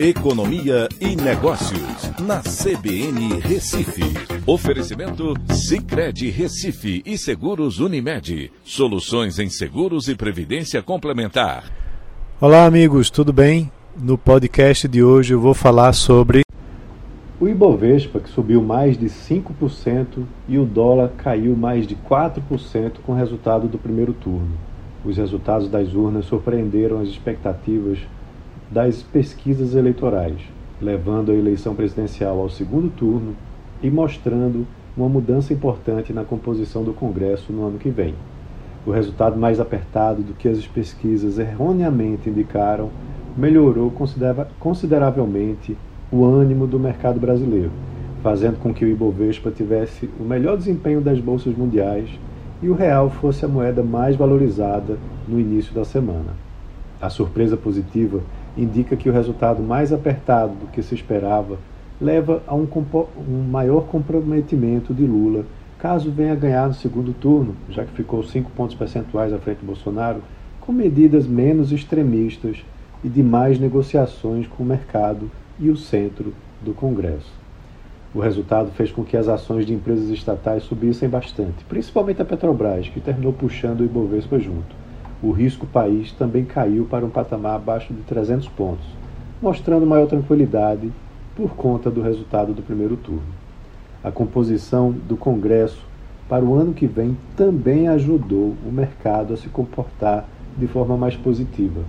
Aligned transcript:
Economia 0.00 0.88
e 1.00 1.16
Negócios, 1.16 2.12
na 2.20 2.40
CBN 2.40 3.40
Recife. 3.40 4.04
Oferecimento 4.46 5.34
Cicred 5.52 6.30
Recife 6.30 7.02
e 7.04 7.18
Seguros 7.18 7.80
Unimed. 7.80 8.52
Soluções 8.62 9.40
em 9.40 9.50
seguros 9.50 10.06
e 10.06 10.14
previdência 10.14 10.80
complementar. 10.84 11.64
Olá, 12.40 12.64
amigos, 12.64 13.10
tudo 13.10 13.32
bem? 13.32 13.72
No 14.00 14.16
podcast 14.16 14.86
de 14.86 15.02
hoje 15.02 15.34
eu 15.34 15.40
vou 15.40 15.52
falar 15.52 15.92
sobre 15.92 16.42
o 17.40 17.48
Ibovespa, 17.48 18.20
que 18.20 18.30
subiu 18.30 18.62
mais 18.62 18.96
de 18.96 19.06
5%, 19.06 20.22
e 20.48 20.58
o 20.58 20.64
dólar 20.64 21.10
caiu 21.18 21.56
mais 21.56 21.88
de 21.88 21.96
4% 21.96 22.98
com 23.04 23.10
o 23.10 23.16
resultado 23.16 23.66
do 23.66 23.78
primeiro 23.78 24.12
turno. 24.12 24.52
Os 25.04 25.16
resultados 25.16 25.68
das 25.68 25.92
urnas 25.92 26.26
surpreenderam 26.26 27.00
as 27.00 27.08
expectativas 27.08 27.98
das 28.70 29.02
pesquisas 29.02 29.74
eleitorais, 29.74 30.40
levando 30.80 31.32
a 31.32 31.34
eleição 31.34 31.74
presidencial 31.74 32.38
ao 32.40 32.50
segundo 32.50 32.90
turno 32.90 33.34
e 33.82 33.90
mostrando 33.90 34.66
uma 34.96 35.08
mudança 35.08 35.52
importante 35.52 36.12
na 36.12 36.24
composição 36.24 36.82
do 36.82 36.92
Congresso 36.92 37.52
no 37.52 37.66
ano 37.66 37.78
que 37.78 37.88
vem. 37.88 38.14
O 38.86 38.90
resultado 38.90 39.38
mais 39.38 39.60
apertado 39.60 40.22
do 40.22 40.34
que 40.34 40.48
as 40.48 40.66
pesquisas 40.66 41.38
erroneamente 41.38 42.28
indicaram 42.28 42.90
melhorou 43.36 43.92
consideravelmente 44.58 45.76
o 46.10 46.24
ânimo 46.24 46.66
do 46.66 46.78
mercado 46.78 47.20
brasileiro, 47.20 47.70
fazendo 48.22 48.58
com 48.58 48.74
que 48.74 48.84
o 48.84 48.88
Ibovespa 48.88 49.50
tivesse 49.50 50.10
o 50.18 50.24
melhor 50.24 50.56
desempenho 50.56 51.00
das 51.00 51.20
bolsas 51.20 51.56
mundiais 51.56 52.08
e 52.60 52.68
o 52.68 52.74
real 52.74 53.08
fosse 53.10 53.44
a 53.44 53.48
moeda 53.48 53.82
mais 53.82 54.16
valorizada 54.16 54.98
no 55.28 55.38
início 55.38 55.72
da 55.72 55.84
semana. 55.84 56.34
A 57.00 57.08
surpresa 57.08 57.56
positiva 57.56 58.20
indica 58.58 58.96
que 58.96 59.08
o 59.08 59.12
resultado 59.12 59.62
mais 59.62 59.92
apertado 59.92 60.52
do 60.54 60.66
que 60.66 60.82
se 60.82 60.94
esperava 60.94 61.58
leva 62.00 62.42
a 62.46 62.54
um, 62.54 62.66
um, 62.66 63.42
maior 63.48 63.82
comprometimento 63.86 64.92
de 64.92 65.04
Lula 65.04 65.44
caso 65.78 66.10
venha 66.10 66.34
ganhar 66.34 66.66
no 66.66 66.74
segundo 66.74 67.12
turno, 67.12 67.54
já 67.70 67.84
que 67.84 67.92
ficou 67.92 68.22
cinco 68.24 68.50
pontos 68.50 68.74
percentuais 68.74 69.32
à 69.32 69.38
frente 69.38 69.58
de 69.58 69.66
Bolsonaro, 69.66 70.20
com 70.60 70.72
medidas 70.72 71.24
menos 71.24 71.70
extremistas 71.70 72.64
e 73.04 73.08
de 73.08 73.22
mais 73.22 73.60
negociações 73.60 74.48
com 74.48 74.64
o 74.64 74.66
mercado 74.66 75.30
e 75.58 75.70
o 75.70 75.76
centro 75.76 76.34
do 76.60 76.72
Congresso. 76.72 77.32
O 78.12 78.18
resultado 78.18 78.72
fez 78.72 78.90
com 78.90 79.04
que 79.04 79.16
as 79.16 79.28
ações 79.28 79.64
de 79.66 79.72
empresas 79.72 80.08
estatais 80.10 80.64
subissem 80.64 81.08
bastante, 81.08 81.64
principalmente 81.68 82.20
a 82.20 82.24
Petrobras, 82.24 82.88
que 82.88 83.00
terminou 83.00 83.32
puxando 83.32 83.80
o 83.80 83.84
Ibovespa 83.84 84.38
junto 84.40 84.87
o 85.22 85.32
risco 85.32 85.66
país 85.66 86.12
também 86.12 86.44
caiu 86.44 86.84
para 86.84 87.04
um 87.04 87.10
patamar 87.10 87.56
abaixo 87.56 87.92
de 87.92 88.02
300 88.02 88.48
pontos, 88.48 88.86
mostrando 89.42 89.84
maior 89.84 90.06
tranquilidade 90.06 90.92
por 91.34 91.54
conta 91.56 91.90
do 91.90 92.00
resultado 92.00 92.52
do 92.52 92.62
primeiro 92.62 92.96
turno. 92.96 93.22
A 94.02 94.12
composição 94.12 94.92
do 94.92 95.16
Congresso 95.16 95.84
para 96.28 96.44
o 96.44 96.54
ano 96.54 96.72
que 96.72 96.86
vem 96.86 97.16
também 97.36 97.88
ajudou 97.88 98.54
o 98.64 98.70
mercado 98.70 99.34
a 99.34 99.36
se 99.36 99.48
comportar 99.48 100.24
de 100.56 100.66
forma 100.66 100.96
mais 100.96 101.16
positiva. 101.16 101.80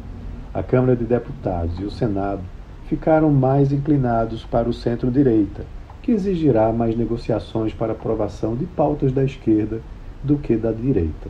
A 0.53 0.63
Câmara 0.63 0.95
de 0.95 1.03
Deputados 1.03 1.79
e 1.79 1.83
o 1.83 1.91
Senado 1.91 2.41
ficaram 2.87 3.29
mais 3.29 3.71
inclinados 3.71 4.43
para 4.43 4.67
o 4.67 4.73
centro-direita, 4.73 5.65
que 6.01 6.11
exigirá 6.11 6.71
mais 6.73 6.97
negociações 6.97 7.73
para 7.73 7.91
aprovação 7.91 8.55
de 8.55 8.65
pautas 8.65 9.11
da 9.11 9.23
esquerda 9.23 9.81
do 10.23 10.37
que 10.37 10.55
da 10.55 10.71
direita. 10.71 11.29